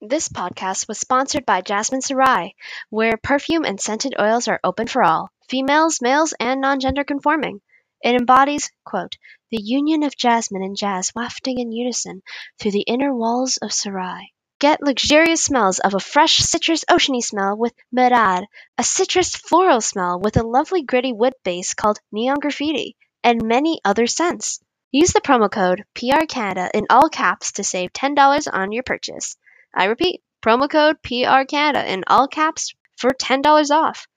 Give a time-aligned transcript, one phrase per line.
[0.00, 2.54] This podcast was sponsored by Jazmin Sarai,
[2.88, 7.60] where perfume and scented oils are open for all females, males, and non gender conforming.
[8.00, 9.16] It embodies, quote,
[9.50, 12.22] the union of jasmine and jazz wafting in unison
[12.60, 14.32] through the inner walls of Sarai.
[14.60, 18.46] Get luxurious smells of a fresh citrus oceany smell with Merar,
[18.78, 22.94] a citrus floral smell with a lovely gritty wood base called Neon Graffiti,
[23.24, 24.60] and many other scents.
[24.92, 29.36] Use the promo code PRCanada in all caps to save $10 on your purchase.
[29.78, 34.08] I repeat, promo code PRCanada in all caps for $10 off.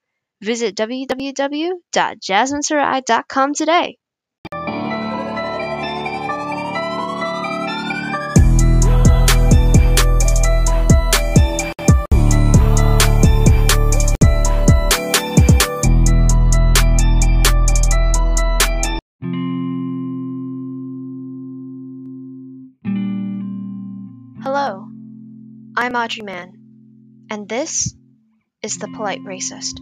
[0.42, 3.96] Visit www.jazminsarai.com today.
[25.82, 27.92] I'm Audrey Man, and this
[28.62, 29.80] is The Polite Racist.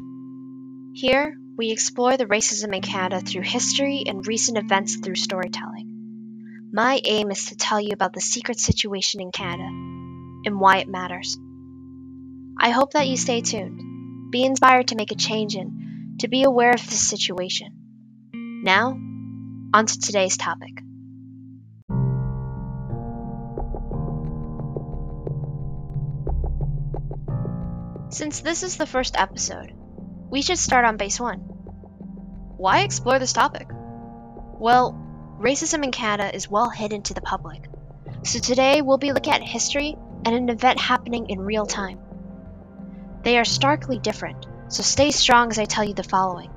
[0.94, 6.70] Here, we explore the racism in Canada through history and recent events through storytelling.
[6.72, 9.68] My aim is to tell you about the secret situation in Canada
[10.46, 11.36] and why it matters.
[12.58, 16.44] I hope that you stay tuned, be inspired to make a change, and to be
[16.44, 18.22] aware of this situation.
[18.64, 18.98] Now,
[19.74, 20.80] on to today's topic.
[28.10, 29.72] Since this is the first episode,
[30.30, 31.38] we should start on base one.
[32.56, 33.68] Why explore this topic?
[33.70, 34.94] Well,
[35.40, 37.68] racism in Canada is well hidden to the public.
[38.24, 42.00] So today we'll be looking at history and an event happening in real time.
[43.22, 46.50] They are starkly different, so stay strong as I tell you the following.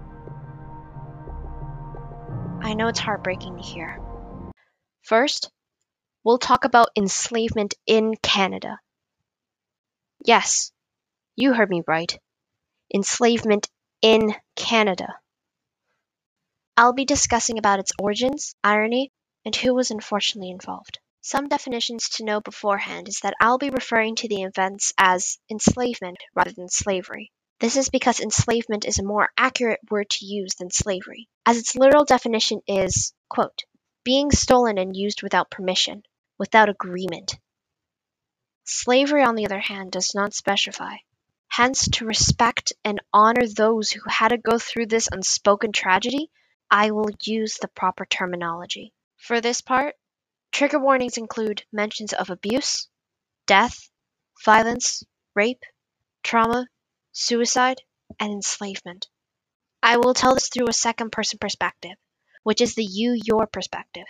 [2.63, 4.01] I know it's heartbreaking to hear.
[5.03, 5.51] First,
[6.23, 8.79] we'll talk about enslavement in Canada.
[10.25, 10.72] Yes,
[11.35, 12.19] you heard me right.
[12.93, 13.67] Enslavement
[14.01, 15.07] in Canada.
[16.77, 19.11] I'll be discussing about its origins, irony,
[19.45, 20.99] and who was unfortunately involved.
[21.21, 26.17] Some definitions to know beforehand is that I'll be referring to the events as enslavement
[26.35, 27.31] rather than slavery.
[27.59, 31.75] This is because enslavement is a more accurate word to use than slavery, as its
[31.75, 33.63] literal definition is, quote,
[34.03, 36.03] being stolen and used without permission,
[36.37, 37.39] without agreement.
[38.65, 40.97] Slavery, on the other hand, does not specify.
[41.55, 46.31] Hence, to respect and honor those who had to go through this unspoken tragedy,
[46.71, 48.91] I will use the proper terminology.
[49.17, 49.95] For this part,
[50.51, 52.89] trigger warnings include mentions of abuse,
[53.45, 53.91] death,
[54.43, 55.03] violence,
[55.35, 55.61] rape,
[56.23, 56.65] trauma,
[57.11, 57.83] suicide,
[58.19, 59.07] and enslavement.
[59.83, 61.97] I will tell this through a second person perspective,
[62.41, 64.07] which is the you your perspective.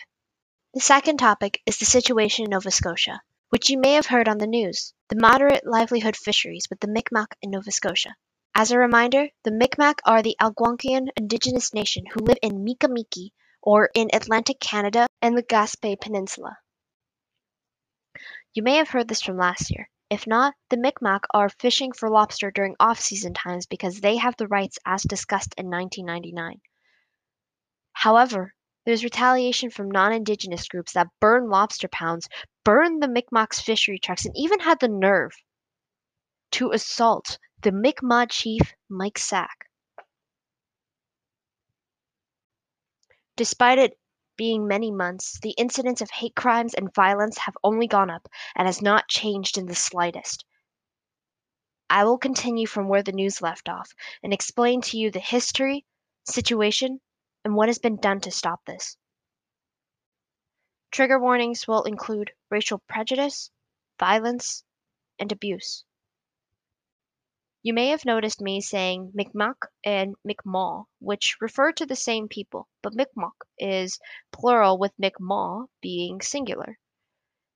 [0.73, 3.21] The second topic is the situation in Nova Scotia
[3.53, 7.27] which you may have heard on the news, the moderate livelihood fisheries with the Mi'kmaq
[7.39, 8.15] in Nova Scotia.
[8.55, 13.29] As a reminder, the Mi'kmaq are the Algonquian indigenous nation who live in Mi'kma'ki
[13.61, 16.57] or in Atlantic Canada and the Gaspé Peninsula.
[18.55, 19.87] You may have heard this from last year.
[20.09, 24.47] If not, the Mi'kmaq are fishing for lobster during off-season times because they have the
[24.47, 26.59] rights as discussed in 1999.
[27.91, 28.55] However,
[28.85, 32.27] there's retaliation from non-indigenous groups that burn lobster pounds,
[32.63, 35.31] burn the Mi'kmaq's fishery trucks, and even had the nerve
[36.51, 39.69] to assault the Mi'kmaq chief Mike Sack.
[43.35, 43.97] Despite it
[44.37, 48.67] being many months, the incidents of hate crimes and violence have only gone up and
[48.67, 50.45] has not changed in the slightest.
[51.89, 53.91] I will continue from where the news left off
[54.23, 55.85] and explain to you the history,
[56.25, 56.99] situation,
[57.43, 58.97] and what has been done to stop this.
[60.91, 63.49] Trigger warnings will include racial prejudice,
[63.99, 64.63] violence,
[65.19, 65.83] and abuse.
[67.63, 72.67] You may have noticed me saying Mi'kmaq and Mi'kmaw, which refer to the same people,
[72.81, 73.99] but Mi'kmaq is
[74.31, 76.77] plural with Mi'kmaw being singular.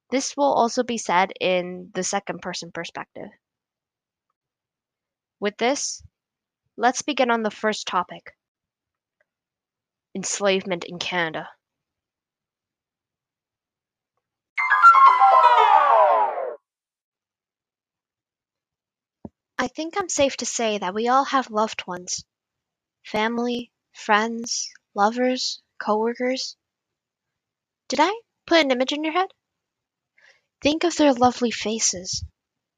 [0.09, 3.29] This will also be said in the second person perspective.
[5.39, 6.01] With this,
[6.77, 8.33] let's begin on the first topic
[10.17, 11.47] enslavement in Canada.
[19.59, 22.25] I think I'm safe to say that we all have loved ones
[23.03, 26.57] family, friends, lovers, coworkers.
[27.87, 28.11] Did I
[28.47, 29.29] put an image in your head?
[30.63, 32.23] Think of their lovely faces,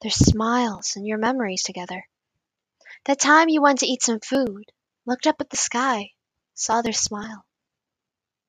[0.02, 2.04] their smiles, and your memories together.
[3.06, 4.66] That time you went to eat some food,
[5.06, 6.12] looked up at the sky,
[6.60, 7.46] saw their smile.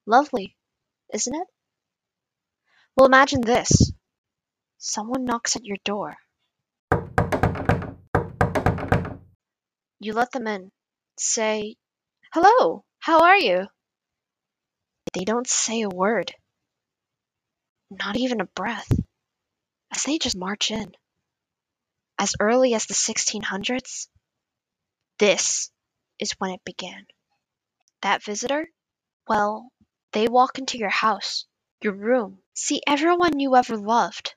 [0.05, 0.57] Lovely,
[1.15, 1.47] isn't it?
[2.97, 3.93] Well, imagine this.
[4.79, 6.17] Someone knocks at your door.
[10.01, 10.73] You let them in.
[11.19, 11.77] Say,
[12.33, 13.69] Hello, how are you?
[15.15, 16.35] They don't say a word.
[17.93, 18.91] Not even a breath.
[19.95, 20.93] As they just march in.
[22.19, 24.09] As early as the 1600s,
[25.21, 25.71] this
[26.19, 27.07] is when it began.
[28.03, 28.71] That visitor?
[29.29, 29.71] Well,
[30.13, 31.47] they walk into your house,
[31.83, 34.35] your room, see everyone you ever loved,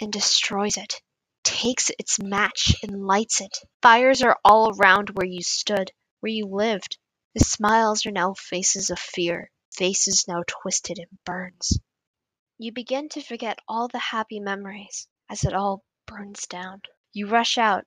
[0.00, 1.00] and destroys it,
[1.44, 3.56] takes its match and lights it.
[3.82, 6.98] Fires are all around where you stood, where you lived.
[7.34, 11.78] The smiles are now faces of fear, faces now twisted in burns.
[12.58, 16.82] You begin to forget all the happy memories as it all burns down.
[17.12, 17.84] You rush out,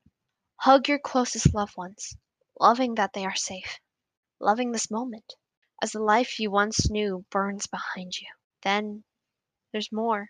[0.55, 2.15] hug your closest loved ones,
[2.59, 3.79] loving that they are safe,
[4.39, 5.35] loving this moment,
[5.81, 8.27] as the life you once knew burns behind you.
[8.63, 9.03] Then
[9.71, 10.29] there's more.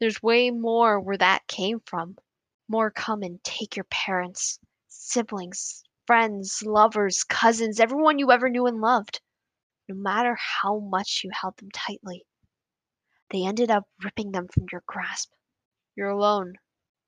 [0.00, 2.16] There's way more where that came from.
[2.68, 4.58] More come and take your parents,
[4.88, 9.20] siblings, friends, lovers, cousins, everyone you ever knew and loved.
[9.88, 12.24] No matter how much you held them tightly,
[13.30, 15.32] they ended up ripping them from your grasp.
[15.96, 16.54] You're alone,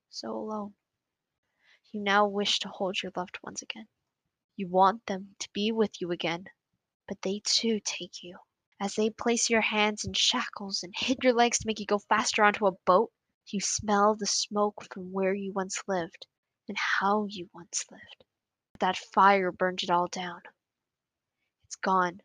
[0.09, 0.73] so alone.
[1.91, 3.87] You now wish to hold your loved ones again.
[4.55, 6.45] You want them to be with you again,
[7.07, 8.37] but they too take you.
[8.79, 11.99] As they place your hands in shackles and hit your legs to make you go
[11.99, 13.11] faster onto a boat,
[13.47, 16.27] you smell the smoke from where you once lived
[16.67, 18.23] and how you once lived.
[18.79, 20.41] That fire burned it all down.
[21.65, 22.21] It's gone.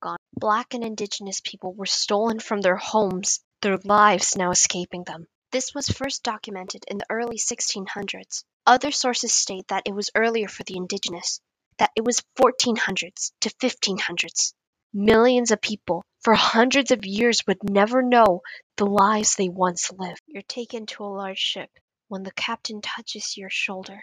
[0.00, 0.18] Gone.
[0.32, 5.28] Black and indigenous people were stolen from their homes, their lives now escaping them.
[5.54, 8.42] This was first documented in the early 1600s.
[8.66, 11.40] Other sources state that it was earlier for the indigenous,
[11.78, 14.52] that it was 1400s to 1500s.
[14.92, 18.42] Millions of people for hundreds of years would never know
[18.78, 20.20] the lives they once lived.
[20.26, 21.70] You're taken to a large ship
[22.08, 24.02] when the captain touches your shoulder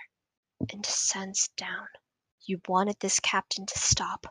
[0.72, 1.88] and descends down.
[2.46, 4.26] You wanted this captain to stop.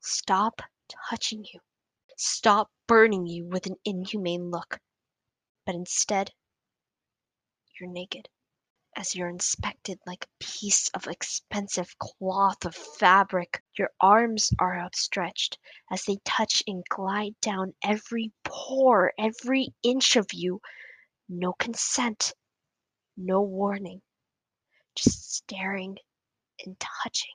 [0.00, 0.62] Stop
[1.08, 1.60] touching you.
[2.16, 4.80] Stop burning you with an inhumane look.
[5.64, 6.32] But instead,
[7.80, 8.28] you're naked
[8.96, 13.62] as you're inspected like a piece of expensive cloth of fabric.
[13.78, 15.56] Your arms are outstretched
[15.90, 20.60] as they touch and glide down every pore, every inch of you.
[21.28, 22.34] No consent,
[23.16, 24.02] no warning,
[24.96, 25.96] just staring
[26.64, 27.34] and touching.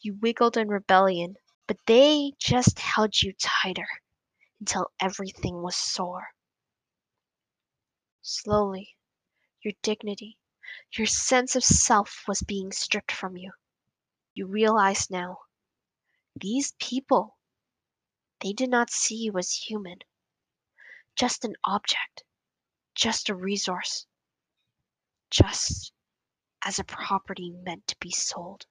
[0.00, 1.34] You wiggled in rebellion,
[1.66, 3.88] but they just held you tighter
[4.60, 6.28] until everything was sore.
[8.22, 8.96] Slowly,
[9.64, 10.38] your dignity,
[10.96, 13.52] your sense of self was being stripped from you.
[14.34, 15.38] You realize now,
[16.36, 17.38] these people,
[18.40, 19.98] they did not see you as human,
[21.16, 22.24] just an object,
[22.94, 24.06] just a resource,
[25.30, 25.92] just
[26.64, 28.66] as a property meant to be sold.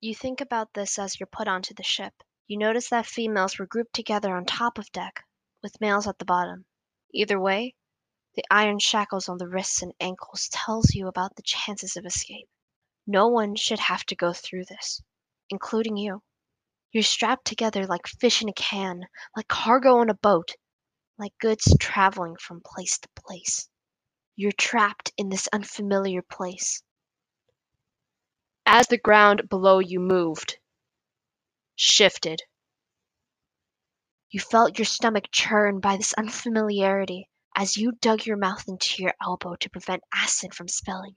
[0.00, 2.14] You think about this as you're put onto the ship.
[2.48, 5.24] You notice that females were grouped together on top of deck,
[5.62, 6.64] with males at the bottom.
[7.12, 7.74] Either way,
[8.34, 12.48] the iron shackles on the wrists and ankles tells you about the chances of escape.
[13.06, 15.02] No one should have to go through this,
[15.50, 16.22] including you.
[16.92, 19.06] You're strapped together like fish in a can,
[19.36, 20.56] like cargo on a boat,
[21.18, 23.68] like goods traveling from place to place.
[24.34, 26.82] You're trapped in this unfamiliar place.
[28.64, 30.58] As the ground below you moved,
[31.76, 32.40] shifted,
[34.30, 39.14] you felt your stomach churn by this unfamiliarity as you dug your mouth into your
[39.22, 41.16] elbow to prevent acid from spilling.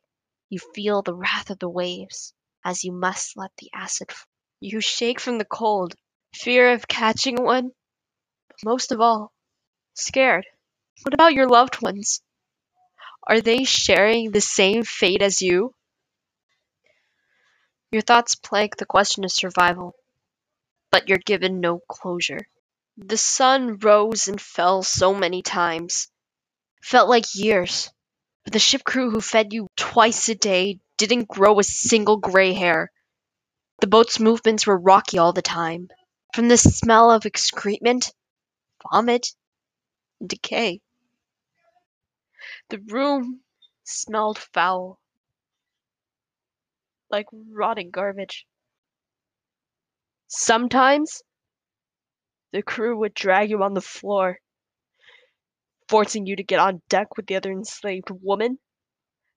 [0.49, 4.09] You feel the wrath of the waves as you must let the acid.
[4.11, 4.27] F-
[4.59, 5.95] you shake from the cold,
[6.33, 7.71] fear of catching one,
[8.47, 9.33] but most of all,
[9.93, 10.45] scared.
[11.03, 12.21] What about your loved ones?
[13.27, 15.73] Are they sharing the same fate as you?
[17.91, 19.95] Your thoughts plague the question of survival,
[20.91, 22.47] but you're given no closure.
[22.97, 26.09] The sun rose and fell so many times.
[26.85, 27.89] Felt like years.
[28.43, 32.53] But the ship crew who fed you twice a day didn't grow a single gray
[32.53, 32.91] hair.
[33.79, 35.87] The boat's movements were rocky all the time.
[36.35, 38.13] From the smell of excrement,
[38.83, 39.29] vomit,
[40.19, 40.79] and decay.
[42.69, 43.41] The room
[43.83, 44.99] smelled foul,
[47.09, 48.45] like rotting garbage.
[50.27, 51.23] Sometimes
[52.51, 54.37] the crew would drag you on the floor,
[55.87, 58.59] forcing you to get on deck with the other enslaved women,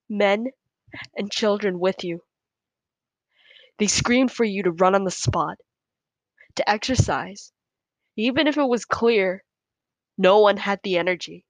[0.09, 0.47] men,
[1.17, 2.21] and children with you.
[3.79, 5.59] They screamed for you to run on the spot,
[6.57, 7.53] to exercise,
[8.17, 9.45] even if it was clear
[10.17, 11.45] no one had the energy.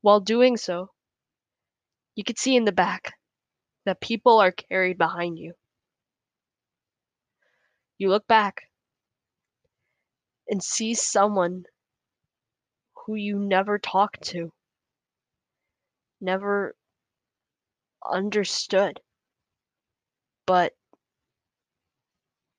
[0.00, 0.90] While doing so,
[2.14, 3.14] you could see in the back
[3.84, 5.54] that people are carried behind you.
[7.98, 8.62] You look back
[10.48, 11.64] and see someone
[13.08, 14.52] who you never talked to,
[16.20, 16.76] never
[18.06, 19.00] understood,
[20.44, 20.74] but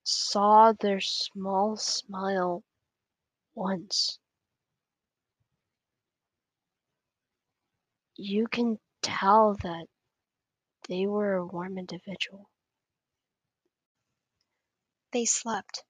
[0.04, 2.64] saw their small smile
[3.54, 4.18] once.
[8.16, 9.86] You can tell that
[10.88, 12.50] they were a warm individual.
[15.14, 15.84] They slept.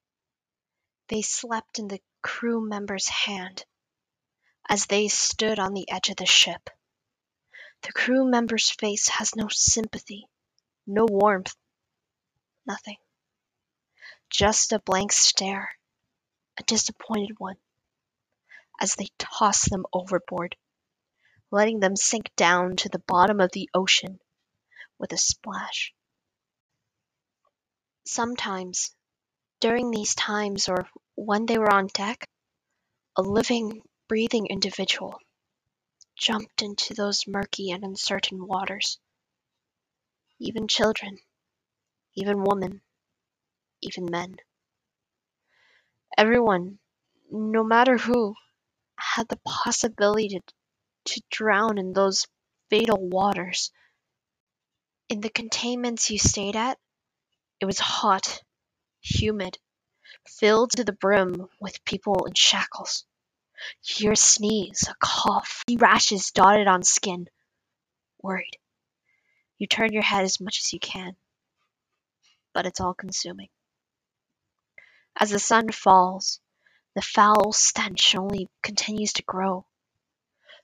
[1.08, 3.64] They slept in the crew member's hand
[4.70, 6.70] as they stood on the edge of the ship.
[7.82, 10.28] The crew member's face has no sympathy,
[10.86, 11.56] no warmth,
[12.68, 12.98] nothing.
[14.30, 15.72] Just a blank stare,
[16.60, 17.58] a disappointed one,
[18.80, 20.56] as they toss them overboard,
[21.50, 24.20] letting them sink down to the bottom of the ocean
[25.00, 25.94] with a splash.
[28.06, 28.94] Sometimes,
[29.60, 32.30] during these times or when they were on deck,
[33.16, 35.20] a living, breathing individual
[36.18, 39.00] jumped into those murky and uncertain waters.
[40.40, 41.18] Even children,
[42.16, 42.82] even women,
[43.82, 44.36] even men.
[46.18, 46.80] Everyone,
[47.32, 48.36] no matter who,
[48.98, 50.42] had the possibility to,
[51.06, 52.26] to drown in those
[52.70, 53.72] fatal waters.
[55.08, 56.78] In the containments you stayed at,
[57.62, 58.42] it was hot,
[59.02, 59.58] humid,
[60.28, 63.06] filled to the brim with people in shackles.
[63.98, 67.28] Your sneeze, a cough, rashes dotted on skin.
[68.22, 68.58] Worried.
[69.58, 71.16] You turn your head as much as you can,
[72.54, 73.50] but it's all consuming.
[75.20, 76.40] As the sun falls,
[76.96, 79.66] the foul stench only continues to grow.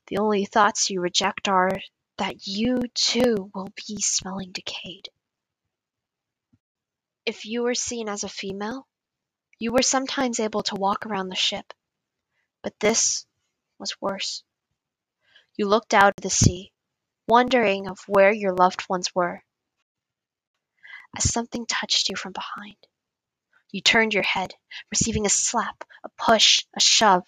[0.07, 1.71] The only thoughts you reject are
[2.17, 5.09] that you too will be smelling decayed.
[7.25, 8.87] If you were seen as a female,
[9.57, 11.73] you were sometimes able to walk around the ship,
[12.65, 13.27] but this
[13.77, 14.43] was worse.
[15.55, 16.71] You looked out at the sea,
[17.27, 19.43] wondering of where your loved ones were,
[21.15, 22.77] as something touched you from behind.
[23.71, 24.55] You turned your head,
[24.89, 27.21] receiving a slap, a push, a shove.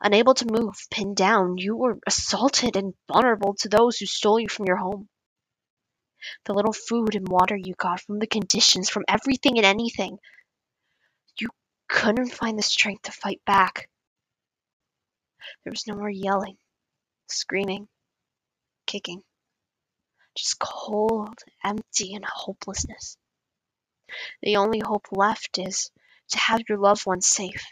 [0.00, 4.48] Unable to move, pinned down, you were assaulted and vulnerable to those who stole you
[4.48, 5.08] from your home.
[6.46, 10.18] The little food and water you got from the conditions, from everything and anything,
[11.38, 11.50] you
[11.88, 13.89] couldn't find the strength to fight back.
[15.64, 16.58] There was no more yelling,
[17.28, 17.88] screaming,
[18.86, 19.22] kicking.
[20.34, 23.16] Just cold, empty, and hopelessness.
[24.42, 25.90] The only hope left is
[26.30, 27.64] to have your loved ones safe.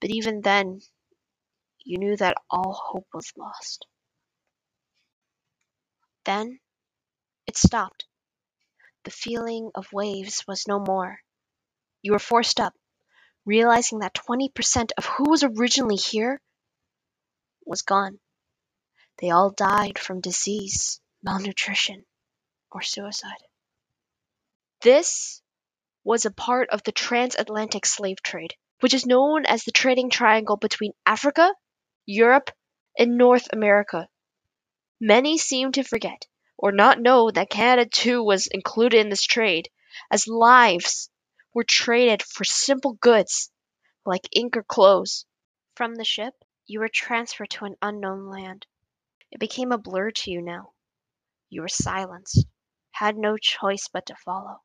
[0.00, 0.80] But even then,
[1.84, 3.86] you knew that all hope was lost.
[6.24, 6.60] Then
[7.46, 8.06] it stopped.
[9.04, 11.22] The feeling of waves was no more.
[12.02, 12.74] You were forced up,
[13.46, 16.40] realizing that 20% of who was originally here
[17.68, 18.18] was gone.
[19.20, 22.04] They all died from disease, malnutrition,
[22.70, 23.42] or suicide.
[24.80, 25.42] This
[26.04, 30.56] was a part of the transatlantic slave trade, which is known as the trading triangle
[30.56, 31.52] between Africa,
[32.06, 32.50] Europe,
[32.96, 34.08] and North America.
[35.00, 39.68] Many seem to forget or not know that Canada too was included in this trade,
[40.10, 41.10] as lives
[41.54, 43.50] were traded for simple goods
[44.04, 45.24] like ink or clothes.
[45.74, 46.34] From the ship,
[46.70, 48.66] you were transferred to an unknown land.
[49.30, 50.74] It became a blur to you now.
[51.48, 52.46] You were silenced,
[52.90, 54.60] had no choice but to follow.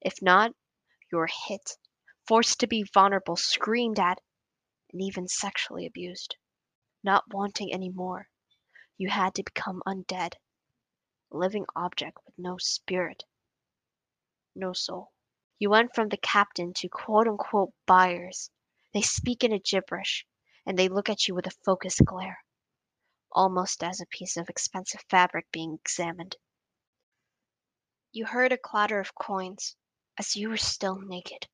[0.00, 0.52] If not,
[1.12, 1.78] you were hit,
[2.26, 4.20] forced to be vulnerable, screamed at,
[4.90, 6.34] and even sexually abused.
[7.04, 8.28] Not wanting any more,
[8.96, 10.32] you had to become undead,
[11.30, 13.22] a living object with no spirit,
[14.56, 15.12] no soul.
[15.60, 18.50] You went from the captain to quote unquote buyers.
[18.92, 20.26] They speak in a gibberish,
[20.68, 22.44] and they look at you with a focused glare,
[23.32, 26.36] almost as a piece of expensive fabric being examined.
[28.12, 29.76] You heard a clatter of coins
[30.18, 31.46] as you were still naked,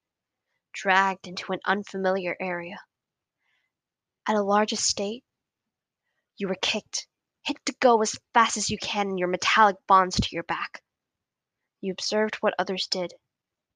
[0.73, 2.81] dragged into an unfamiliar area.
[4.27, 5.23] At a large estate,
[6.37, 7.07] you were kicked,
[7.45, 10.83] hit to go as fast as you can in your metallic bonds to your back.
[11.81, 13.15] You observed what others did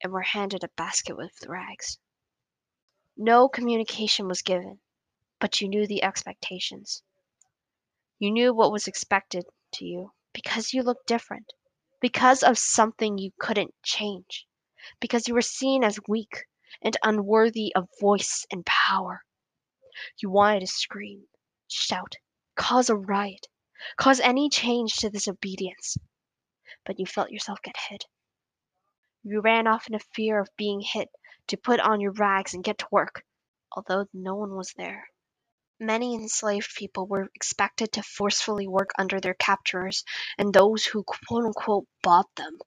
[0.03, 1.97] and were handed a basket with rags.
[3.15, 4.81] No communication was given,
[5.39, 7.03] but you knew the expectations.
[8.19, 11.53] You knew what was expected to you because you looked different
[12.01, 14.47] because of something you couldn't change,
[14.99, 16.45] because you were seen as weak
[16.81, 19.23] and unworthy of voice and power.
[20.21, 21.27] You wanted to scream,
[21.67, 22.15] shout,
[22.55, 23.47] cause a riot,
[23.97, 25.97] cause any change to this obedience.
[26.85, 28.05] but you felt yourself get hit.
[29.23, 31.09] You ran off in a fear of being hit
[31.47, 33.23] to put on your rags and get to work,
[33.73, 35.07] although no one was there.
[35.81, 40.03] Many enslaved people were expected to forcefully work under their captors
[40.37, 42.59] and those who quote unquote bought them.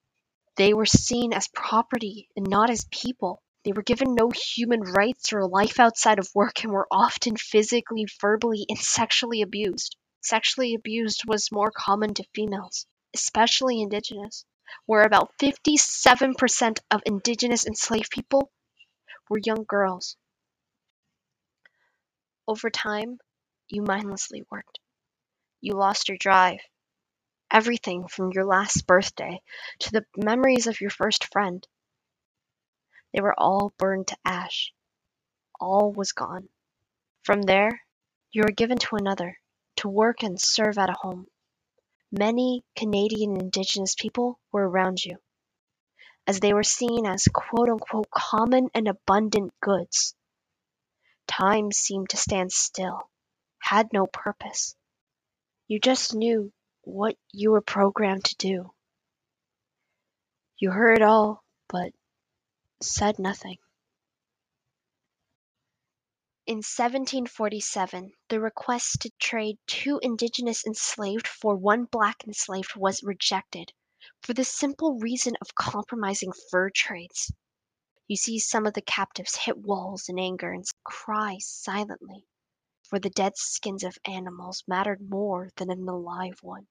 [0.56, 3.42] They were seen as property and not as people.
[3.64, 8.06] They were given no human rights or life outside of work and were often physically,
[8.18, 9.94] verbally, and sexually abused.
[10.22, 14.46] Sexually abused was more common to females, especially indigenous,
[14.86, 18.50] where about 57% of indigenous enslaved people
[19.28, 20.16] were young girls.
[22.48, 23.18] Over time,
[23.68, 24.80] you mindlessly worked.
[25.60, 26.60] You lost your drive.
[27.50, 29.40] Everything from your last birthday
[29.80, 31.66] to the memories of your first friend.
[33.12, 34.72] They were all burned to ash.
[35.60, 36.48] All was gone.
[37.22, 37.82] From there,
[38.32, 39.38] you were given to another
[39.76, 41.28] to work and serve at a home.
[42.10, 45.18] Many Canadian Indigenous people were around you,
[46.26, 50.14] as they were seen as quote unquote common and abundant goods.
[51.38, 53.08] Time seemed to stand still,
[53.58, 54.76] had no purpose.
[55.66, 58.70] You just knew what you were programmed to do.
[60.58, 61.92] You heard all, but
[62.82, 63.56] said nothing.
[66.44, 73.72] In 1747, the request to trade two indigenous enslaved for one black enslaved was rejected
[74.22, 77.32] for the simple reason of compromising fur trades.
[78.08, 82.26] You see some of the captives hit walls in anger and cry silently,
[82.82, 86.66] for the dead skins of animals mattered more than an alive one.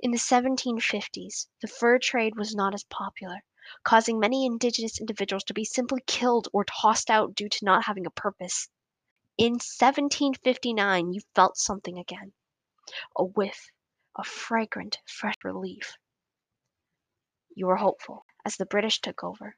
[0.00, 3.44] In the 1750s, the fur trade was not as popular,
[3.84, 8.04] causing many indigenous individuals to be simply killed or tossed out due to not having
[8.04, 8.68] a purpose.
[9.36, 12.32] In 1759, you felt something again
[13.16, 13.70] a whiff
[14.16, 15.96] of fragrant, fresh relief.
[17.54, 19.56] You were hopeful as the British took over.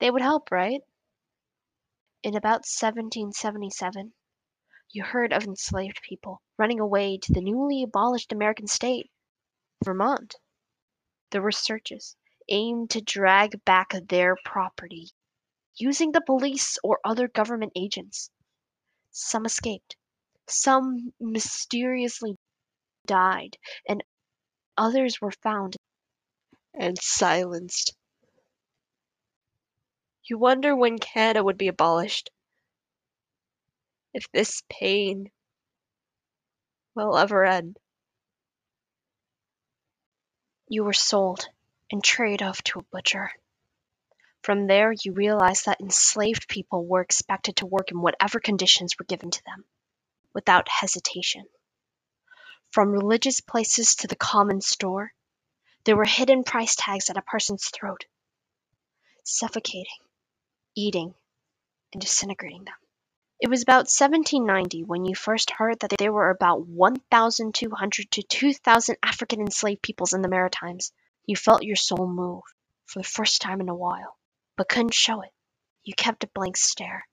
[0.00, 0.80] They would help, right?
[2.22, 4.12] In about 1777,
[4.90, 9.10] you heard of enslaved people running away to the newly abolished American state,
[9.84, 10.36] Vermont.
[11.30, 12.16] There were searches
[12.48, 15.10] aimed to drag back their property
[15.76, 18.30] using the police or other government agents.
[19.10, 19.96] Some escaped,
[20.46, 22.36] some mysteriously
[23.06, 23.56] died,
[23.88, 24.02] and
[24.76, 25.76] others were found
[26.72, 27.94] and silenced.
[30.26, 32.30] You wonder when Canada would be abolished.
[34.14, 35.30] If this pain
[36.94, 37.78] will ever end.
[40.66, 41.46] You were sold
[41.90, 43.32] and traded off to a butcher.
[44.42, 49.04] From there, you realized that enslaved people were expected to work in whatever conditions were
[49.04, 49.66] given to them,
[50.32, 51.44] without hesitation.
[52.70, 55.12] From religious places to the common store,
[55.84, 58.06] there were hidden price tags at a person's throat,
[59.22, 59.84] suffocating
[60.74, 61.14] eating,
[61.92, 62.74] and disintegrating them.
[63.40, 68.96] It was about 1790 when you first heard that there were about 1,200 to 2,000
[69.02, 70.92] African enslaved peoples in the Maritimes.
[71.26, 72.42] You felt your soul move
[72.86, 74.16] for the first time in a while,
[74.56, 75.32] but couldn't show it.
[75.82, 77.06] You kept a blank stare,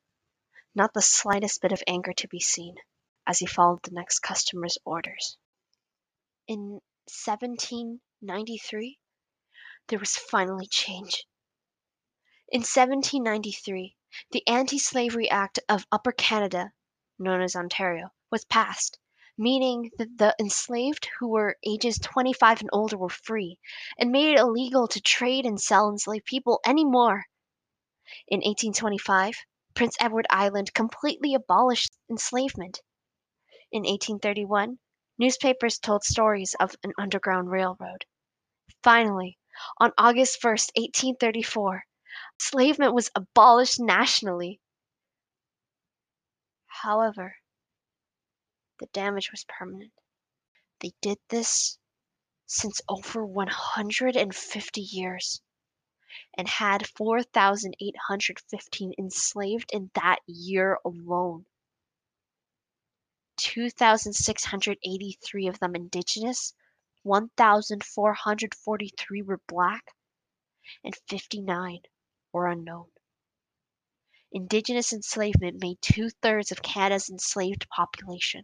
[0.74, 2.76] not the slightest bit of anger to be seen,
[3.28, 5.38] as you followed the next customer's orders.
[6.48, 6.80] In
[7.26, 8.98] 1793,
[9.88, 11.26] there was finally change.
[12.54, 13.96] In 1793,
[14.32, 16.74] the Anti-Slavery Act of Upper Canada,
[17.18, 19.00] known as Ontario, was passed,
[19.38, 23.58] meaning that the enslaved who were ages 25 and older were free,
[23.98, 27.24] and made it illegal to trade and sell enslaved people anymore.
[28.28, 32.82] In 1825, Prince Edward Island completely abolished enslavement.
[33.72, 34.78] In 1831,
[35.18, 38.06] newspapers told stories of an underground railroad.
[38.84, 39.40] Finally,
[39.78, 41.86] on August 1, 1834,
[42.40, 44.60] enslavement was abolished nationally.
[46.68, 47.36] However,
[48.80, 49.94] the damage was permanent.
[50.80, 51.78] They did this
[52.46, 55.42] since over 150 years
[56.38, 61.46] and had 4,815 enslaved in that year alone.
[63.38, 66.54] 2,683 of them indigenous,
[67.04, 69.96] 1,443 were black,
[70.84, 71.80] and 59
[72.34, 72.88] or unknown.
[74.34, 78.44] Indigenous enslavement made two thirds of Canada's enslaved population.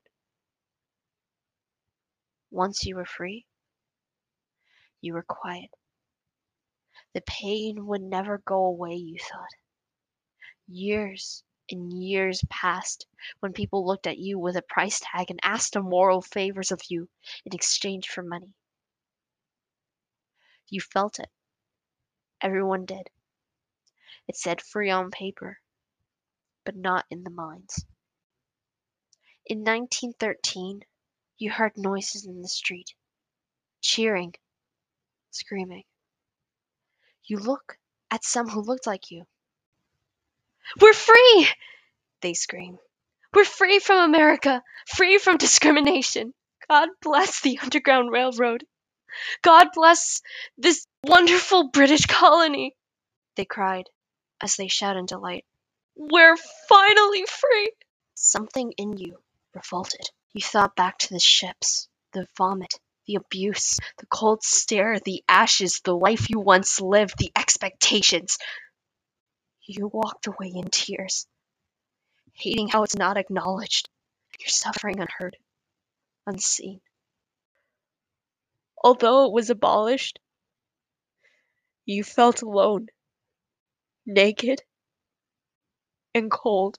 [2.52, 3.45] Once you were free,
[5.02, 5.69] you were quiet.
[7.13, 9.50] The pain would never go away, you thought.
[10.67, 13.08] Years and years passed
[13.39, 17.10] when people looked at you with a price tag and asked immoral favors of you
[17.45, 18.54] in exchange for money.
[20.69, 21.30] You felt it.
[22.41, 23.10] Everyone did.
[24.28, 25.60] It said free on paper,
[26.66, 27.86] but not in the minds.
[29.46, 30.82] In 1913,
[31.38, 32.94] you heard noises in the street,
[33.80, 34.34] cheering,
[35.32, 35.86] screaming.
[37.24, 37.78] You look
[38.12, 39.26] at some who looked like you.
[40.82, 41.48] We're free!
[42.22, 42.80] They scream.
[43.34, 46.34] We're free from America, free from discrimination.
[46.70, 48.66] God bless the Underground Railroad.
[49.42, 50.22] God bless
[50.58, 52.76] this wonderful British colony,
[53.36, 53.90] they cried
[54.41, 55.45] as they shout in delight.
[55.95, 57.71] We're finally free!
[58.13, 59.17] Something in you
[59.54, 60.10] revolted.
[60.34, 65.82] You thought back to the ships, the vomit, the abuse, the cold stare, the ashes,
[65.84, 68.38] the life you once lived, the expectations.
[69.63, 71.26] You walked away in tears,
[72.34, 73.89] hating how it's not acknowledged,
[74.39, 75.38] your suffering unheard,
[76.26, 76.82] unseen.
[78.84, 80.19] Although it was abolished,
[81.86, 82.88] you felt alone,
[84.08, 84.63] naked,
[86.15, 86.78] and cold.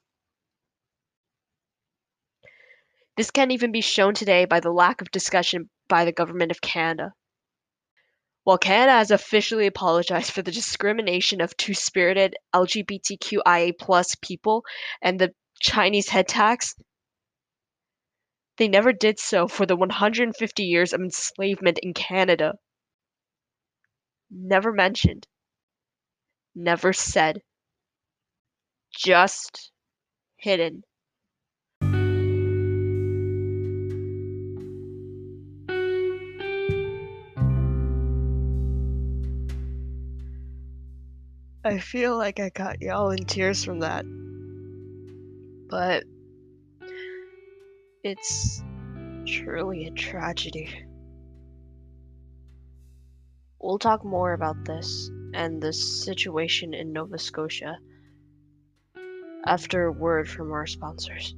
[3.17, 6.61] This can't even be shown today by the lack of discussion by the Government of
[6.61, 7.13] Canada.
[8.45, 13.75] While Canada has officially apologized for the discrimination of two spirited LGBTQIA
[14.23, 14.65] people
[15.03, 16.75] and the Chinese head tax,
[18.57, 22.55] they never did so for the 150 years of enslavement in Canada.
[24.31, 25.27] Never mentioned.
[26.61, 27.41] Never said.
[28.93, 29.71] Just
[30.39, 30.83] hidden.
[41.65, 44.05] I feel like I got y'all in tears from that.
[45.69, 46.03] But
[48.03, 48.65] it's
[49.29, 50.85] truly a tragedy.
[53.61, 57.79] We'll talk more about this and the situation in Nova Scotia
[59.45, 61.35] after a word from our sponsors.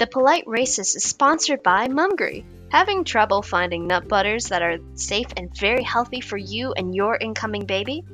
[0.00, 2.44] The Polite Racist is sponsored by Mumgry.
[2.70, 7.16] Having trouble finding nut butters that are safe and very healthy for you and your
[7.16, 8.04] incoming baby?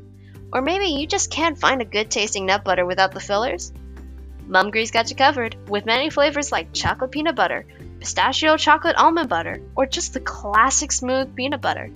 [0.52, 3.72] Or maybe you just can't find a good tasting nut butter without the fillers?
[4.46, 7.66] Mumgry's got you covered with many flavors like chocolate peanut butter,
[7.98, 11.90] pistachio chocolate almond butter, or just the classic smooth peanut butter.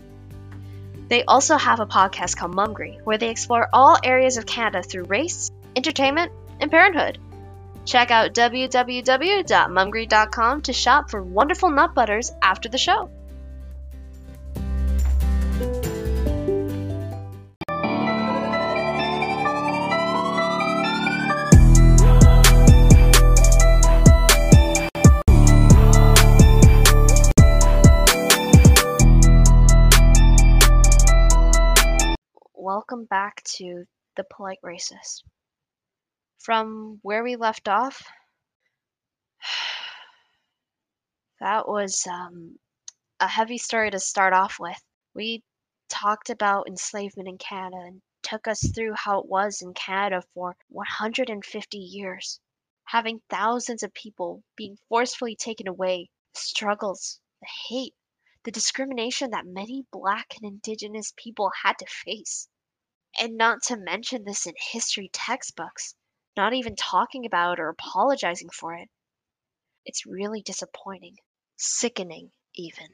[1.09, 5.05] They also have a podcast called Mumgry, where they explore all areas of Canada through
[5.05, 7.19] race, entertainment, and parenthood.
[7.85, 13.09] Check out www.mumgry.com to shop for wonderful nut butters after the show.
[32.81, 33.85] Welcome back to
[34.17, 35.23] The Polite Racist
[36.39, 38.03] from where we left off,
[41.41, 42.59] that was um,
[43.21, 44.83] a heavy story to start off with.
[45.15, 45.43] We
[45.91, 50.57] talked about enslavement in Canada and took us through how it was in Canada for
[50.71, 52.41] 150 years,
[52.85, 57.95] having thousands of people being forcefully taken away, the struggles, the hate,
[58.45, 62.49] the discrimination that many black and indigenous people had to face.
[63.19, 65.95] And not to mention this in history textbooks
[66.37, 68.89] not even talking about or apologizing for it.
[69.85, 71.17] It's really disappointing,
[71.57, 72.89] sickening, even.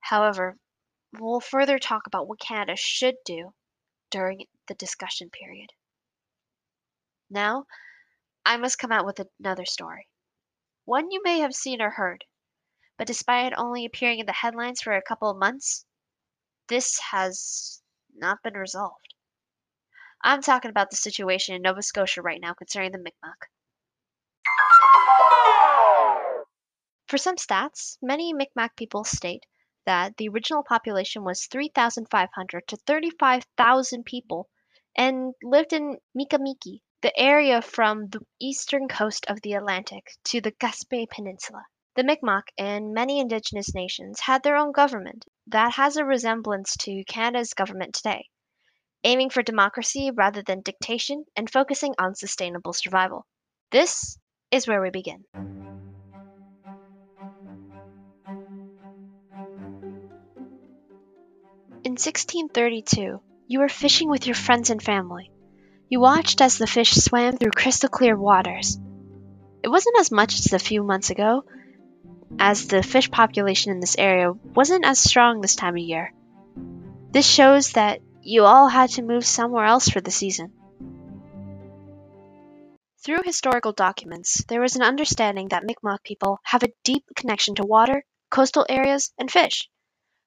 [0.00, 0.58] However,
[1.12, 3.54] we'll further talk about what Canada should do
[4.10, 5.70] during the discussion period.
[7.28, 7.66] Now,
[8.44, 10.08] I must come out with another story.
[10.84, 12.24] One you may have seen or heard,
[13.00, 15.86] but despite only appearing in the headlines for a couple of months,
[16.68, 17.80] this has
[18.14, 19.14] not been resolved.
[20.22, 23.48] I'm talking about the situation in Nova Scotia right now concerning the Mi'kmaq.
[27.08, 29.46] For some stats, many Mi'kmaq people state
[29.86, 34.50] that the original population was 3,500 to 35,000 people
[34.94, 40.52] and lived in Mi'kma'ki, the area from the eastern coast of the Atlantic to the
[40.52, 41.64] Gaspé Peninsula.
[41.96, 47.02] The Mi'kmaq and many indigenous nations had their own government that has a resemblance to
[47.04, 48.28] Canada's government today,
[49.02, 53.26] aiming for democracy rather than dictation and focusing on sustainable survival.
[53.72, 54.16] This
[54.52, 55.24] is where we begin.
[61.82, 65.32] In 1632, You were fishing with your friends and family.
[65.88, 68.78] You watched as the fish swam through crystal clear waters.
[69.64, 71.42] It wasn't as much as a few months ago,
[72.38, 76.12] as the fish population in this area wasn't as strong this time of year.
[77.10, 80.52] This shows that you all had to move somewhere else for the season.
[83.02, 87.64] Through historical documents, there was an understanding that Mi'kmaq people have a deep connection to
[87.64, 89.68] water, coastal areas, and fish.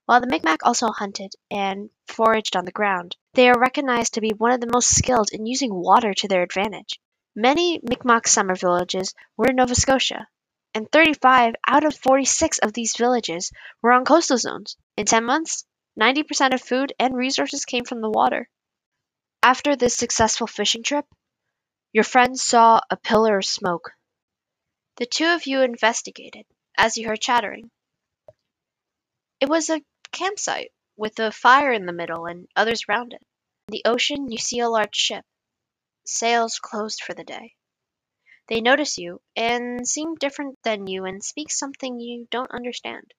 [0.06, 4.32] While the Mi'kmaq also hunted and foraged on the ground, they are recognized to be
[4.32, 7.00] one of the most skilled in using water to their advantage.
[7.36, 10.28] Many Mi'kmaq summer villages were in Nova Scotia,
[10.74, 14.78] and 35 out of 46 of these villages were on coastal zones.
[14.98, 15.66] In 10 months,
[16.00, 18.50] 90% of food and resources came from the water.
[19.44, 21.06] After this successful fishing trip,
[21.92, 23.92] your friends saw a pillar of smoke.
[24.98, 26.46] The two of you investigated
[26.78, 27.70] as you heard chattering.
[29.40, 29.82] It was a
[30.12, 33.22] campsite with a fire in the middle and others round it.
[33.68, 35.26] In the ocean, you see a large ship.
[36.06, 37.56] Sails closed for the day.
[38.48, 43.14] They notice you and seem different than you and speak something you don't understand.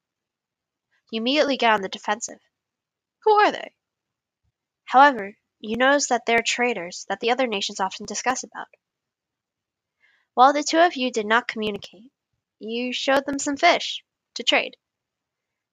[1.11, 2.41] You immediately get on the defensive.
[3.25, 3.75] Who are they?
[4.85, 8.69] However, you notice that they're traders that the other nations often discuss about.
[10.35, 12.13] While the two of you did not communicate,
[12.59, 14.77] you showed them some fish to trade.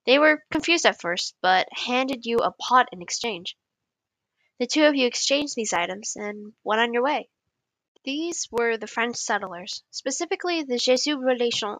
[0.05, 3.57] They were confused at first, but handed you a pot in exchange.
[4.59, 7.29] The two of you exchanged these items and went on your way.
[8.03, 11.77] These were the French settlers, specifically the Jesuit Relation.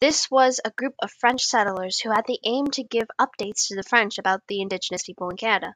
[0.00, 3.74] This was a group of French settlers who had the aim to give updates to
[3.74, 5.74] the French about the indigenous people in Canada.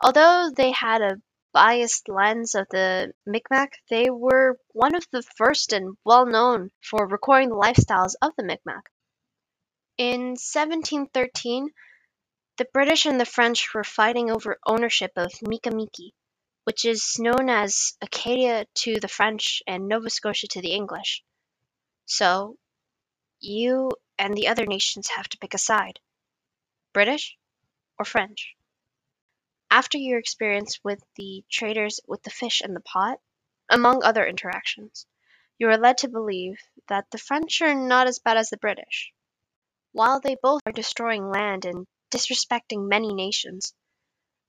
[0.00, 1.20] Although they had a
[1.52, 7.08] biased lens of the Micmac, they were one of the first and well known for
[7.08, 8.88] recording the lifestyles of the Micmac.
[9.96, 11.70] In 1713,
[12.56, 16.12] the British and the French were fighting over ownership of Mi'kma'ki,
[16.68, 21.24] which is known as Acadia to the French and Nova Scotia to the English.
[22.04, 22.58] So,
[23.40, 25.98] you and the other nations have to pick a side
[26.92, 27.38] British
[27.98, 28.54] or French.
[29.70, 33.18] After your experience with the traders with the fish and the pot,
[33.70, 35.06] among other interactions,
[35.56, 39.10] you are led to believe that the French are not as bad as the British.
[39.92, 43.72] While they both are destroying land and disrespecting many nations,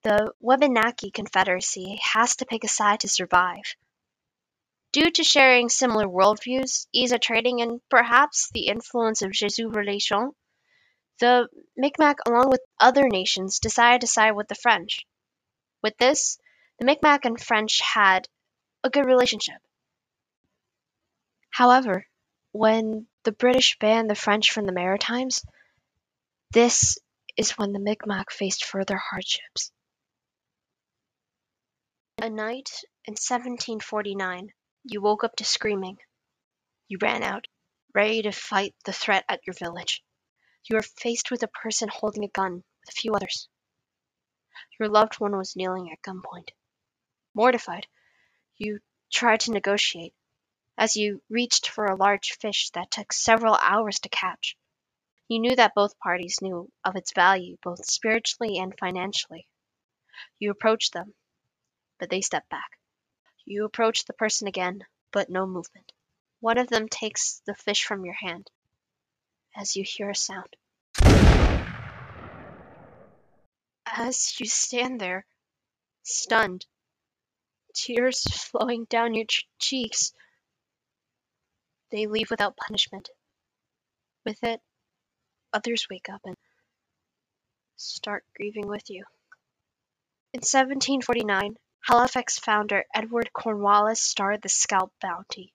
[0.04, 3.76] the Wabanaki Confederacy has to pick a side to survive.
[4.92, 10.32] Due to sharing similar worldviews, ease of trading, and perhaps the influence of Jesuit Relation,
[11.20, 15.06] the Micmac, along with other nations, decided to side with the French.
[15.84, 16.40] With this,
[16.80, 18.28] the Micmac and French had
[18.84, 19.62] a good relationship.
[21.50, 22.06] However,
[22.54, 25.46] when the British banned the French from the Maritimes,
[26.52, 26.98] this
[27.38, 29.72] is when the Micmac faced further hardships.
[32.22, 34.52] A night in 1749,
[34.84, 36.00] you woke up to screaming.
[36.90, 37.48] You ran out,
[37.94, 40.04] ready to fight the threat at your village.
[40.66, 43.48] You were faced with a person holding a gun with a few others.
[44.78, 46.50] Your loved one was kneeling at gunpoint.
[47.34, 47.88] Mortified,
[48.58, 50.14] you tried to negotiate,
[50.78, 54.58] as you reached for a large fish that took several hours to catch.
[55.30, 59.48] You knew that both parties knew of its value both spiritually and financially.
[60.38, 61.16] You approached them,
[62.00, 62.80] but they step back.
[63.46, 65.92] You approach the person again, but no movement.
[66.40, 68.50] One of them takes the fish from your hand
[69.56, 70.56] as you hear a sound.
[73.86, 75.26] As you stand there,
[76.04, 76.66] stunned,
[77.74, 80.14] tears flowing down your ch- cheeks,
[81.92, 83.10] they leave without punishment.
[84.26, 84.62] With it,
[85.52, 86.38] others wake up and
[87.76, 89.06] start grieving with you.
[90.34, 95.54] In 1749, Halifax founder Edward Cornwallis started the Scalp Bounty,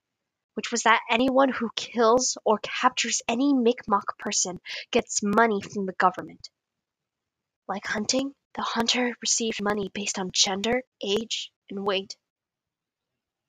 [0.55, 4.61] which was that anyone who kills or captures any Mi'kmaq person
[4.91, 6.49] gets money from the government.
[7.69, 12.17] Like hunting, the hunter received money based on gender, age, and weight.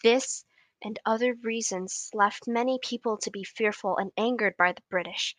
[0.03, 0.45] This
[0.83, 5.35] and other reasons left many people to be fearful and angered by the British,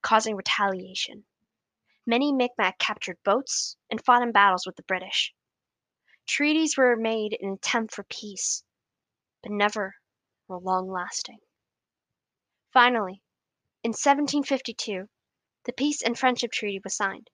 [0.00, 1.24] causing retaliation.
[2.06, 5.34] Many Micmac captured boats and fought in battles with the British.
[6.28, 8.62] Treaties were made in attempt for peace,
[9.42, 9.96] but never
[10.46, 11.38] were long lasting.
[12.70, 13.22] Finally,
[13.82, 15.08] in 1752,
[15.64, 17.30] the Peace and Friendship Treaty was signed.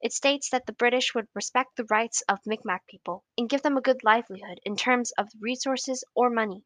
[0.00, 3.76] It states that the British would respect the rights of Micmac people and give them
[3.76, 6.64] a good livelihood in terms of resources or money.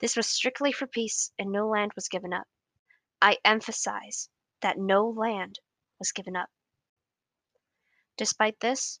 [0.00, 2.46] This was strictly for peace and no land was given up.
[3.22, 4.28] I emphasize
[4.60, 5.60] that no land
[5.98, 6.50] was given up.
[8.18, 9.00] Despite this,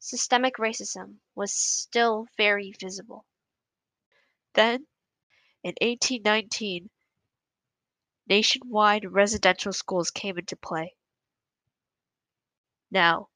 [0.00, 3.26] Systemic racism was still very visible.
[4.54, 4.86] Then,
[5.62, 6.90] in 1819,
[8.28, 10.94] nationwide residential schools came into play.
[12.90, 13.28] Now,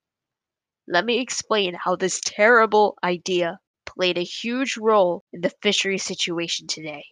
[0.87, 6.67] let me explain how this terrible idea played a huge role in the fishery situation
[6.67, 7.05] today.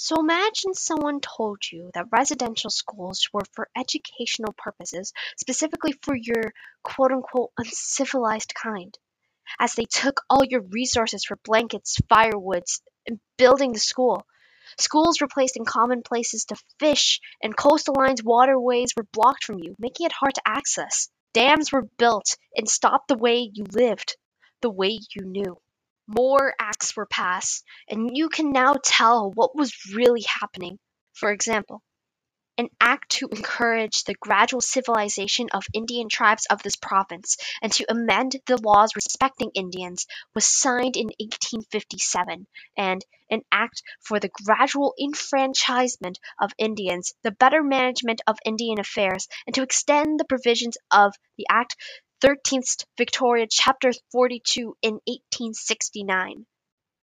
[0.00, 6.52] So imagine someone told you that residential schools were for educational purposes, specifically for your
[6.84, 8.96] quote unquote uncivilized kind,
[9.58, 14.24] as they took all your resources for blankets, firewoods, and building the school.
[14.78, 19.58] Schools were placed in common places to fish, and coastal lines waterways were blocked from
[19.58, 21.08] you, making it hard to access.
[21.34, 24.16] Dams were built and stopped the way you lived,
[24.60, 25.60] the way you knew
[26.08, 30.78] more acts were passed, and you can now tell what was really happening.
[31.12, 31.82] For example,
[32.58, 37.86] an act to encourage the gradual civilization of Indian tribes of this province and to
[37.88, 44.94] amend the laws respecting Indians was signed in 1857, and an act for the gradual
[45.00, 51.14] enfranchisement of Indians, the better management of Indian affairs, and to extend the provisions of
[51.36, 51.76] the act
[52.20, 56.46] 13th Victoria Chapter 42 in 1869.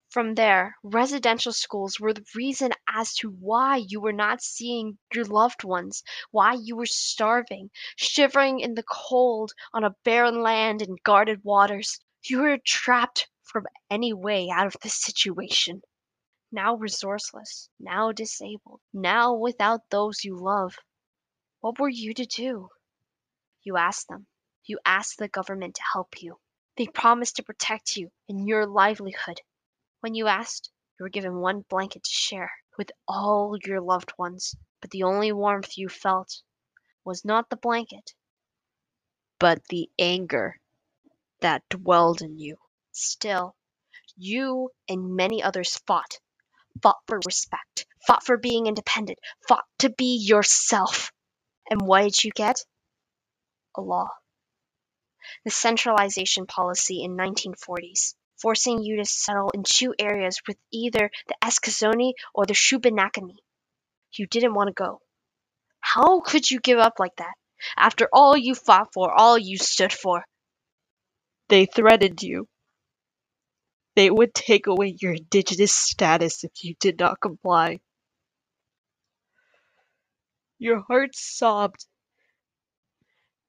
[0.10, 5.26] From there, residential schools were the reason as to why you were not seeing your
[5.26, 10.98] loved ones, why you were starving, shivering in the cold on a barren land and
[11.04, 12.00] guarded waters.
[12.24, 15.82] You were trapped from any way out of this situation.
[16.54, 20.78] Now resourceless, now disabled, now without those you love.
[21.60, 22.70] What were you to do?
[23.64, 24.28] You asked them.
[24.64, 26.40] You asked the government to help you.
[26.78, 29.42] They promised to protect you and your livelihood.
[30.02, 34.56] When you asked, you were given one blanket to share with all your loved ones,
[34.80, 36.44] but the only warmth you felt
[37.04, 38.14] was not the blanket,
[39.40, 40.60] but the anger
[41.40, 42.58] that dwelled in you.
[42.92, 43.56] Still,
[44.16, 46.20] you and many others fought.
[46.82, 51.12] Fought for respect, fought for being independent, fought to be yourself.
[51.70, 52.64] And what did you get?
[53.76, 54.08] A law
[55.44, 61.36] the centralization policy in 1940s, forcing you to settle in two areas with either the
[61.44, 63.40] Eskasoni or the Shubenacadie.
[64.14, 65.02] You didn't want to go.
[65.80, 67.34] How could you give up like that?
[67.78, 70.26] After all you fought for, all you stood for.
[71.50, 72.48] They threatened you.
[73.96, 77.80] They would take away your indigenous status if you did not comply.
[80.60, 81.86] Your heart sobbed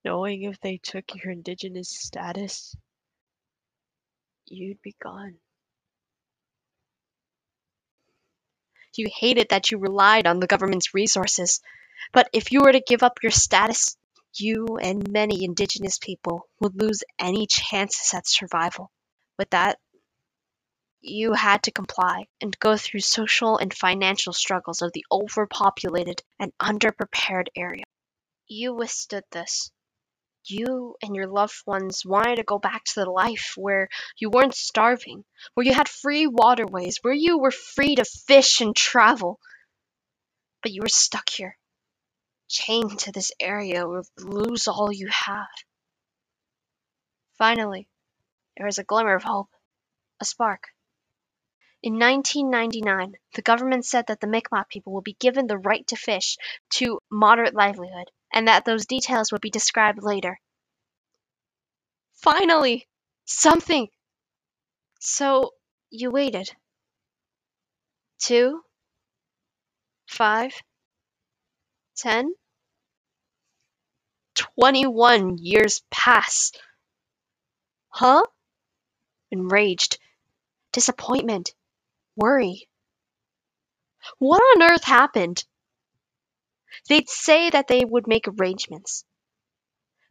[0.05, 2.77] knowing if they took your indigenous status,
[4.47, 5.37] you'd be gone.
[8.95, 11.61] You hated that you relied on the government's resources,
[12.13, 13.97] but if you were to give up your status,
[14.35, 18.91] you and many indigenous people would lose any chances at survival.
[19.39, 19.79] With that,
[21.01, 26.53] you had to comply and go through social and financial struggles of the overpopulated and
[26.61, 27.85] underprepared area.
[28.47, 29.71] You withstood this,
[30.47, 34.55] you and your loved ones wanted to go back to the life where you weren't
[34.55, 35.25] starving,
[35.55, 39.39] where you had free waterways, where you were free to fish and travel.
[40.63, 41.57] But you were stuck here,
[42.49, 45.49] chained to this area where you lose all you have.
[47.39, 47.89] Finally,
[48.57, 49.49] there was a glimmer of hope,
[50.21, 50.69] a spark.
[51.83, 55.97] In 1999, the government said that the Mi'kmaq people will be given the right to
[55.97, 56.37] fish
[56.75, 60.39] to moderate livelihood and that those details would be described later.
[62.15, 62.87] Finally!
[63.25, 63.89] Something!
[65.01, 65.51] So
[65.91, 66.51] you waited.
[68.19, 68.61] Two?
[70.07, 70.53] Five?
[71.97, 72.33] Ten?
[74.35, 76.53] Twenty-one years pass.
[77.89, 78.23] Huh?
[79.31, 79.99] Enraged.
[80.73, 81.53] Disappointment.
[82.17, 82.69] Worry.
[84.19, 85.45] What on earth happened?
[86.89, 89.05] They'd say that they would make arrangements,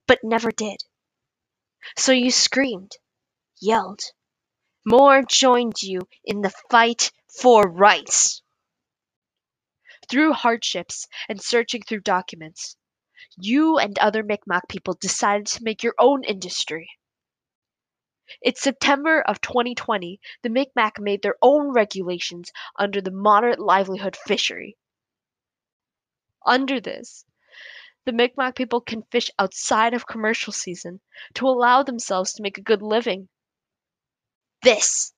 [0.07, 0.83] but never did.
[1.97, 2.97] So you screamed,
[3.59, 4.01] yelled.
[4.85, 8.41] More joined you in the fight for rights.
[10.09, 12.75] Through hardships and searching through documents,
[13.37, 16.89] you and other Mi'kmaq people decided to make your own industry.
[18.41, 24.77] In September of 2020, the Mi'kmaq made their own regulations under the moderate livelihood fishery.
[26.45, 27.25] Under this,
[28.05, 30.99] the Mi'kmaq people can fish outside of commercial season
[31.35, 33.29] to allow themselves to make a good living.
[34.63, 35.13] This,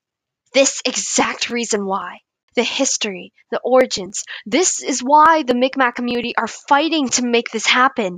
[0.54, 2.20] this exact reason why,
[2.56, 7.66] the history, the origins, this is why the Mi'kmaq community are fighting to make this
[7.66, 8.18] happen.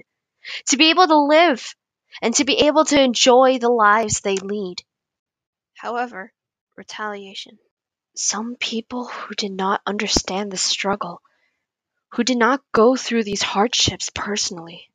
[0.68, 1.76] To be able to live,
[2.22, 4.84] and to be able to enjoy the lives they lead.
[5.74, 6.32] However,
[6.78, 7.58] retaliation.
[8.16, 11.22] Some people who did not understand the struggle,
[12.14, 14.89] who did not go through these hardships personally.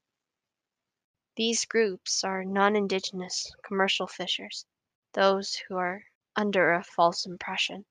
[1.37, 4.67] These groups are non indigenous commercial fishers,
[5.15, 6.05] those who are
[6.37, 7.85] under a false impression.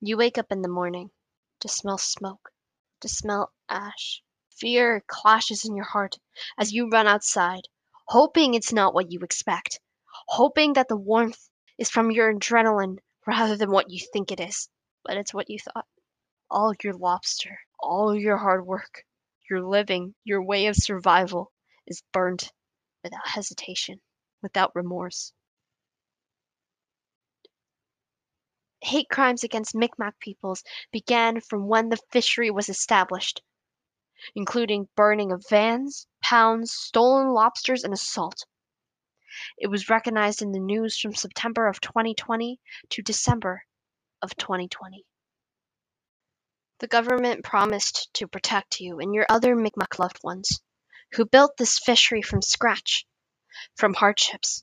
[0.00, 1.10] You wake up in the morning
[1.60, 2.50] to smell smoke,
[3.00, 4.22] to smell ash.
[4.50, 6.16] Fear clashes in your heart
[6.58, 7.62] as you run outside,
[8.06, 9.80] hoping it's not what you expect,
[10.28, 14.68] hoping that the warmth is from your adrenaline rather than what you think it is.
[15.04, 15.86] But it's what you thought.
[16.50, 19.04] All your lobster, all your hard work,
[19.50, 21.52] your living, your way of survival
[21.86, 22.52] is burnt
[23.02, 24.00] without hesitation,
[24.42, 25.32] without remorse.
[28.80, 33.42] Hate crimes against Mi'kmaq peoples began from when the fishery was established,
[34.34, 38.46] including burning of vans, pounds, stolen lobsters, and assault.
[39.58, 43.64] It was recognized in the news from September of 2020 to December
[44.22, 45.04] of 2020.
[46.78, 50.60] The government promised to protect you and your other Mi'kmaq loved ones
[51.12, 53.06] who built this fishery from scratch,
[53.76, 54.62] from hardships,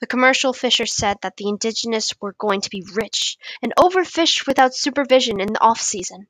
[0.00, 4.74] the commercial fishers said that the indigenous were going to be rich and overfished without
[4.74, 6.28] supervision in the off season,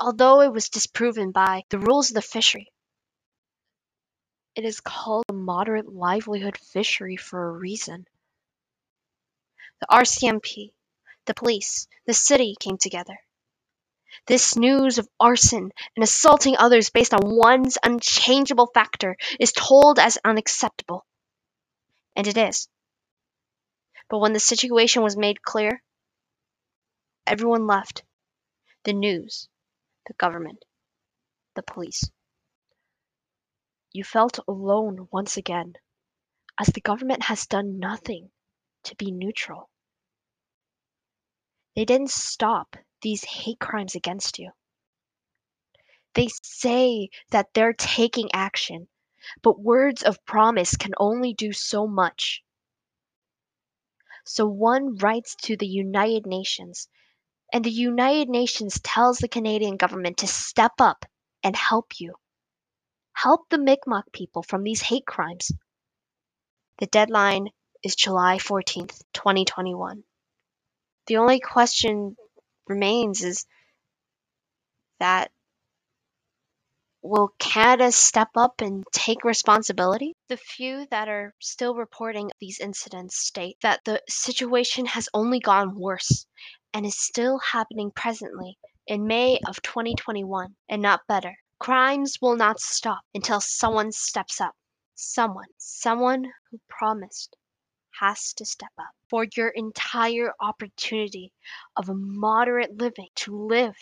[0.00, 2.72] although it was disproven by the rules of the fishery.
[4.56, 8.06] It is called a moderate livelihood fishery for a reason.
[9.80, 10.72] The RCMP,
[11.26, 13.23] the police, the city came together.
[14.26, 20.18] This news of arson and assaulting others based on one's unchangeable factor is told as
[20.24, 21.04] unacceptable.
[22.16, 22.68] And it is.
[24.08, 25.82] But when the situation was made clear,
[27.26, 28.02] everyone left.
[28.84, 29.48] The news,
[30.06, 30.64] the government,
[31.54, 32.04] the police.
[33.92, 35.74] You felt alone once again,
[36.60, 38.30] as the government has done nothing
[38.84, 39.70] to be neutral.
[41.74, 44.50] They didn't stop these hate crimes against you.
[46.14, 48.88] They say that they're taking action,
[49.42, 52.42] but words of promise can only do so much.
[54.24, 56.88] So one writes to the United Nations,
[57.52, 61.04] and the United Nations tells the Canadian government to step up
[61.42, 62.14] and help you.
[63.12, 65.52] Help the Mi'kmaq people from these hate crimes.
[66.78, 67.48] The deadline
[67.82, 70.02] is July 14th, 2021.
[71.06, 72.16] The only question
[72.68, 73.46] remains is
[75.00, 75.30] that
[77.06, 80.14] Will Canada step up and take responsibility?
[80.28, 85.78] The few that are still reporting these incidents state that the situation has only gone
[85.78, 86.24] worse
[86.72, 88.56] and is still happening presently
[88.86, 91.36] in May of 2021 and not better.
[91.58, 94.56] Crimes will not stop until someone steps up.
[94.94, 97.36] Someone, someone who promised
[97.98, 101.32] has to step up for your entire opportunity
[101.76, 103.76] of a moderate living to live,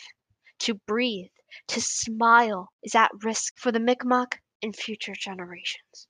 [0.59, 1.31] to breathe,
[1.69, 6.07] to smile is at risk for the Mi'kmaq and future generations.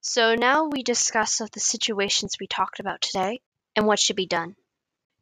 [0.00, 3.40] So now we discuss of the situations we talked about today
[3.76, 4.56] and what should be done.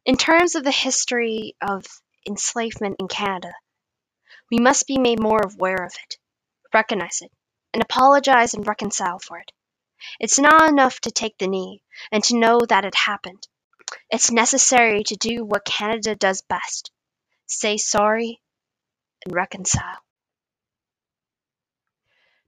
[0.05, 1.85] In terms of the history of
[2.27, 3.53] enslavement in Canada,
[4.49, 6.17] we must be made more aware of it,
[6.73, 7.31] recognize it,
[7.73, 9.51] and apologize and reconcile for it.
[10.19, 13.47] It's not enough to take the knee and to know that it happened.
[14.09, 16.91] It's necessary to do what Canada does best
[17.51, 18.41] say sorry
[19.25, 19.99] and reconcile.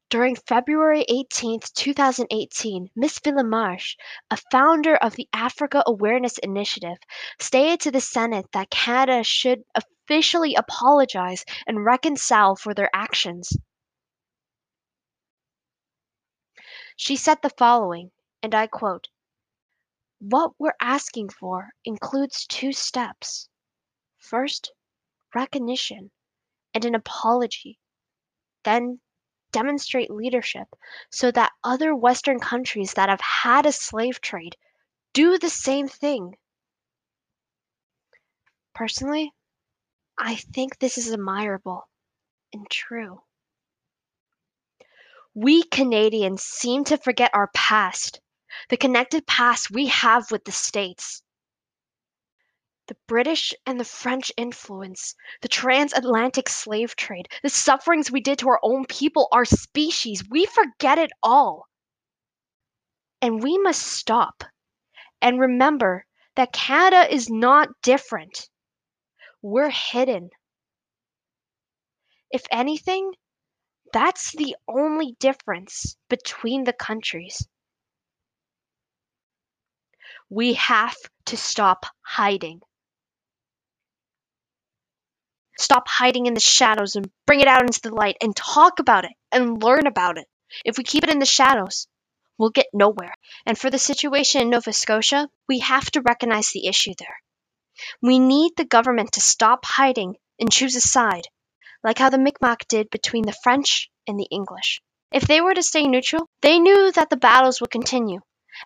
[0.10, 3.20] During February 18, 2018, Ms.
[3.20, 3.96] Villemarche,
[4.30, 6.98] a founder of the Africa Awareness Initiative,
[7.40, 13.58] stated to the Senate that Canada should officially apologize and reconcile for their actions.
[16.96, 19.08] She said the following, and I quote
[20.20, 23.50] what we're asking for includes two steps.
[24.20, 24.72] First,
[25.36, 26.12] recognition
[26.74, 27.78] and an apology.
[28.64, 29.02] Then,
[29.52, 30.68] demonstrate leadership
[31.12, 34.56] so that other Western countries that have had a slave trade
[35.12, 36.38] do the same thing.
[38.74, 39.34] Personally,
[40.18, 41.90] I think this is admirable
[42.54, 43.24] and true.
[45.36, 48.20] We Canadians seem to forget our past
[48.70, 51.24] the connected past we have with the States.
[52.88, 58.50] The British and the French influence, the transatlantic slave trade, the sufferings we did to
[58.50, 61.68] our own people, our species, we forget it all.
[63.22, 64.44] And we must stop
[65.22, 66.06] and remember
[66.36, 68.50] that Canada is not different.
[69.42, 70.30] We're hidden.
[72.32, 73.14] If anything,
[73.94, 77.48] That's the only difference between the countries.
[80.32, 80.96] We have
[81.28, 82.62] to stop hiding.
[85.60, 89.06] Stop hiding in the shadows and bring it out into the light and talk about
[89.06, 90.28] it and learn about it.
[90.66, 91.88] If we keep it in the shadows,
[92.40, 93.14] we'll get nowhere.
[93.46, 97.22] And for the situation in Nova Scotia, we have to recognize the issue there.
[98.02, 101.28] We need the government to stop hiding and choose a side,
[101.84, 104.82] like how the Micmac did between the French and the English.
[105.12, 108.22] If they were to stay neutral, they knew that the battles would continue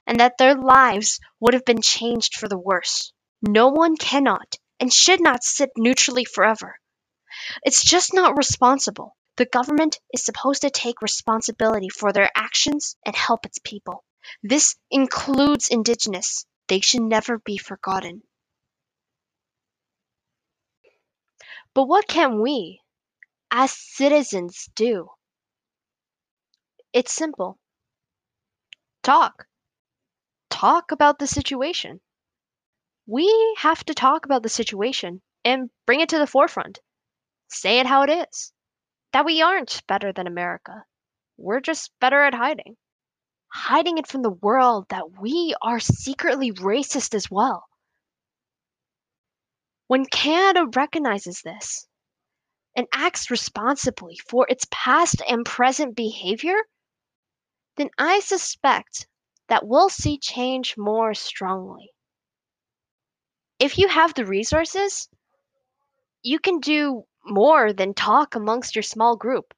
[0.05, 3.11] and that their lives would have been changed for the worse.
[3.41, 6.80] No one cannot and should not sit neutrally forever.
[7.63, 9.15] It's just not responsible.
[9.38, 14.03] The government is supposed to take responsibility for their actions and help its people.
[14.41, 16.45] This includes Indigenous.
[16.68, 18.24] They should never be forgotten.
[21.74, 22.82] But what can we,
[23.52, 25.08] as citizens, do?
[26.93, 27.60] It's simple.
[29.04, 29.48] Talk.
[30.50, 32.02] Talk about the situation.
[33.06, 36.80] We have to talk about the situation and bring it to the forefront.
[37.48, 38.52] Say it how it is.
[39.14, 40.84] That we aren't better than America.
[41.38, 42.76] We're just better at hiding.
[43.48, 47.66] Hiding it from the world that we are secretly racist as well.
[49.88, 51.88] When Canada recognizes this
[52.78, 56.56] and acts responsibly for its past and present behavior,
[57.76, 59.08] then I suspect
[59.50, 61.90] that we'll see change more strongly.
[63.58, 65.10] If you have the resources,
[66.22, 69.56] you can do more than talk amongst your small group.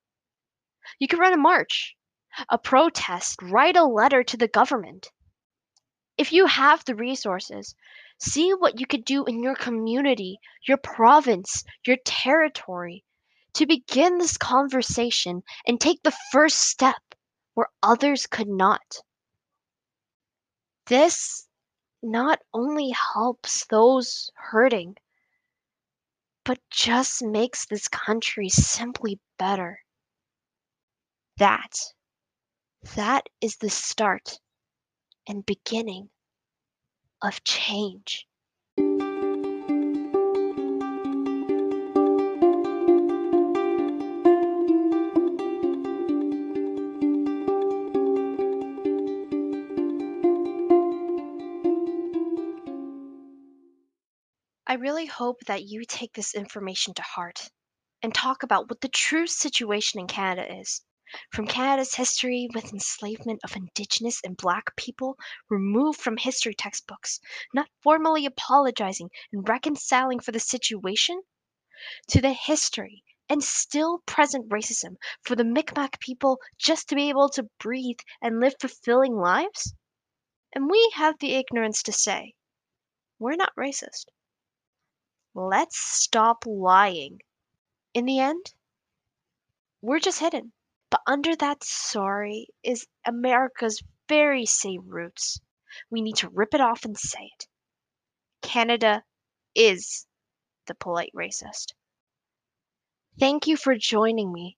[0.98, 1.98] You can run a march,
[2.48, 5.12] a protest, write a letter to the government.
[6.18, 7.76] If you have the resources,
[8.18, 13.04] see what you could do in your community, your province, your territory
[13.54, 17.02] to begin this conversation and take the first step
[17.54, 19.02] where others could not.
[20.88, 21.48] This
[22.02, 24.96] not only helps those hurting,
[26.46, 29.80] but just makes this country simply better.
[31.38, 31.76] That,
[32.96, 34.40] that is the start
[35.28, 36.10] and beginning
[37.22, 38.29] of change.
[54.70, 57.50] I really hope that you take this information to heart
[58.04, 60.84] and talk about what the true situation in Canada is.
[61.32, 65.18] From Canada's history with enslavement of Indigenous and Black people
[65.50, 67.20] removed from history textbooks,
[67.52, 71.20] not formally apologizing and reconciling for the situation,
[72.10, 77.30] to the history and still present racism for the Micmac people just to be able
[77.30, 79.74] to breathe and live fulfilling lives?
[80.54, 82.36] And we have the ignorance to say,
[83.18, 84.06] we're not racist.
[85.34, 87.20] Let's stop lying.
[87.94, 88.54] In the end,
[89.82, 90.52] we're just hidden.
[90.90, 95.40] But under that sorry is America's very same roots.
[95.92, 97.48] We need to rip it off and say it.
[98.42, 99.04] Canada
[99.54, 100.08] is
[100.66, 101.74] the polite racist.
[103.20, 104.58] Thank you for joining me.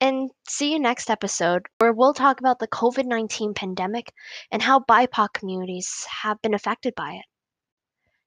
[0.00, 4.12] And see you next episode where we'll talk about the COVID 19 pandemic
[4.50, 7.26] and how BIPOC communities have been affected by it.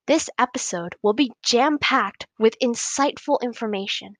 [0.06, 4.16] This episode will be jam packed with insightful information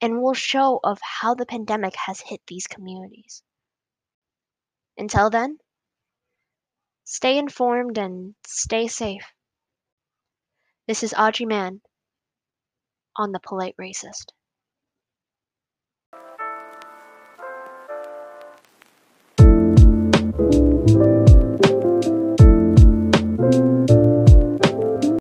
[0.00, 3.42] and will show of how the pandemic has hit these communities.
[4.96, 5.58] Until then,
[7.04, 9.34] stay informed and stay safe.
[10.86, 11.82] This is Audrey Man
[13.16, 14.32] on The Polite Racist.